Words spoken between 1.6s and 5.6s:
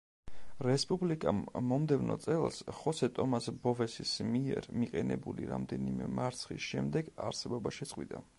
მომდევნო წელს ხოსე ტომას ბოვესის მიერ მიყენებული